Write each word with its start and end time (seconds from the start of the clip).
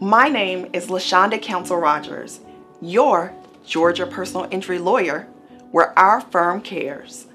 My 0.00 0.28
name 0.28 0.68
is 0.72 0.86
LaShonda 0.86 1.42
Council 1.42 1.76
Rogers, 1.76 2.38
your 2.80 3.34
Georgia 3.66 4.06
personal 4.06 4.46
injury 4.52 4.78
lawyer, 4.78 5.26
where 5.72 5.98
our 5.98 6.20
firm 6.20 6.60
cares. 6.60 7.26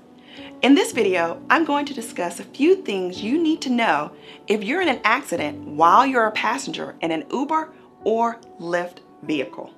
In 0.62 0.74
this 0.74 0.94
video, 0.94 1.44
I'm 1.50 1.66
going 1.66 1.86
to 1.88 1.94
discuss 1.94 2.40
a 2.40 2.46
few 2.46 2.78
things 2.78 3.22
you 3.22 3.38
need 3.38 3.62
to 3.64 3.70
know 3.70 4.14
if 4.48 4.64
you're 4.64 4.82
in 4.82 4.88
an 4.88 5.02
accident 5.04 5.60
while 5.60 6.06
you're 6.06 6.28
a 6.28 6.32
passenger 6.32 6.96
in 7.02 7.12
an 7.12 7.26
Uber 7.34 7.74
or 8.06 8.40
Lyft 8.62 9.00
vehicle. 9.24 9.74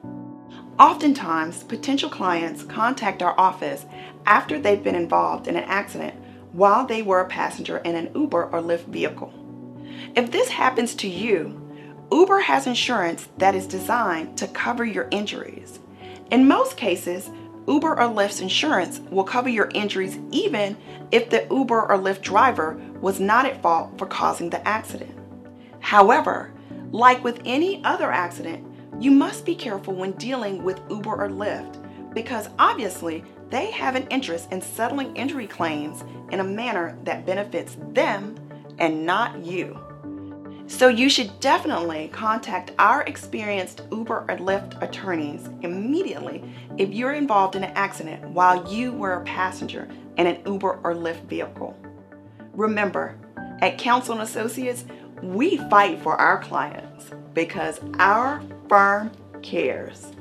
Oftentimes, 0.78 1.64
potential 1.64 2.12
clients 2.12 2.62
contact 2.62 3.24
our 3.24 3.34
office 3.40 3.88
after 4.28 4.60
they've 4.60 4.84
been 4.84 4.94
involved 4.94 5.48
in 5.48 5.56
an 5.56 5.64
accident 5.64 6.14
while 6.52 6.86
they 6.86 7.02
were 7.02 7.22
a 7.22 7.28
passenger 7.28 7.80
in 7.80 7.96
an 7.96 8.12
Uber 8.14 8.44
or 8.44 8.62
Lyft 8.62 8.86
vehicle. 8.86 9.34
If 10.16 10.30
this 10.30 10.50
happens 10.50 10.94
to 10.96 11.08
you, 11.08 11.65
Uber 12.12 12.40
has 12.40 12.68
insurance 12.68 13.28
that 13.38 13.56
is 13.56 13.68
designed 13.68 14.38
to 14.38 14.48
cover 14.48 14.86
your 14.86 15.08
injuries. 15.12 15.80
In 16.32 16.48
most 16.48 16.78
cases, 16.78 17.30
Uber 17.68 18.00
or 18.00 18.08
Lyft's 18.08 18.42
insurance 18.42 19.00
will 19.10 19.24
cover 19.24 19.50
your 19.50 19.70
injuries 19.74 20.20
even 20.32 20.78
if 21.12 21.30
the 21.30 21.48
Uber 21.50 21.92
or 21.92 21.98
Lyft 21.98 22.22
driver 22.22 22.80
was 23.02 23.20
not 23.20 23.46
at 23.46 23.62
fault 23.62 23.98
for 23.98 24.06
causing 24.06 24.50
the 24.50 24.66
accident. 24.68 25.18
However, 25.80 26.54
like 26.92 27.24
with 27.24 27.42
any 27.46 27.84
other 27.84 28.12
accident, 28.12 28.66
you 29.00 29.12
must 29.12 29.46
be 29.46 29.56
careful 29.56 29.94
when 29.94 30.12
dealing 30.14 30.64
with 30.64 30.80
Uber 30.90 31.16
or 31.16 31.30
Lyft 31.30 31.82
because 32.14 32.50
obviously 32.60 33.24
they 33.50 33.72
have 33.72 33.96
an 33.96 34.08
interest 34.08 34.52
in 34.52 34.62
settling 34.62 35.16
injury 35.16 35.48
claims 35.48 36.04
in 36.32 36.40
a 36.40 36.44
manner 36.44 36.98
that 37.04 37.26
benefits 37.26 37.78
them 37.90 38.36
and 38.80 39.06
not 39.06 39.44
you. 39.44 39.78
So 40.68 40.88
you 40.88 41.10
should 41.10 41.40
definitely 41.40 42.10
contact 42.12 42.72
our 42.80 43.04
experienced 43.04 43.84
Uber 43.92 44.26
or 44.28 44.38
Lyft 44.38 44.82
attorneys 44.82 45.48
immediately 45.62 46.44
if 46.78 46.90
you're 46.90 47.14
involved 47.14 47.56
in 47.56 47.64
an 47.64 47.72
accident 47.76 48.28
while 48.30 48.72
you 48.72 48.92
were 48.92 49.14
a 49.14 49.24
passenger 49.26 49.88
in 50.18 50.26
an 50.26 50.42
Uber 50.46 50.80
or 50.84 50.96
Lyft 50.96 51.26
vehicle. 51.26 51.78
Remember, 52.54 53.16
at 53.62 53.78
Council 53.78 54.14
and 54.14 54.24
Associates, 54.24 54.86
we 55.22 55.58
fight 55.70 56.02
for 56.02 56.16
our 56.16 56.42
clients 56.42 57.12
because 57.34 57.80
our 58.00 58.42
firm 58.68 59.12
cares. 59.44 60.14